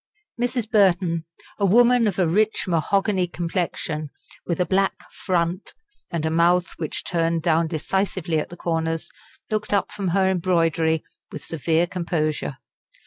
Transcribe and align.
Mrs. 0.41 0.67
Burton, 0.67 1.25
a 1.59 1.65
woman 1.67 2.07
of 2.07 2.17
a 2.17 2.27
rich 2.27 2.65
mahogany 2.67 3.27
complexion, 3.27 4.09
with 4.47 4.59
a 4.59 4.65
black 4.65 4.95
"front," 5.11 5.75
and 6.09 6.25
a 6.25 6.31
mouth 6.31 6.73
which 6.77 7.03
turned 7.03 7.43
down 7.43 7.67
decisively 7.67 8.39
at 8.39 8.49
the 8.49 8.57
corners, 8.57 9.11
looked 9.51 9.73
up 9.73 9.91
from 9.91 10.07
her 10.07 10.27
embroidery 10.27 11.03
with 11.31 11.43
severe 11.45 11.85
composure. 11.85 12.57